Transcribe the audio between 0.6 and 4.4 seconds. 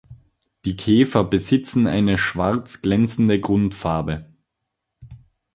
Die Käfer besitzen eine schwarz glänzende Grundfarbe.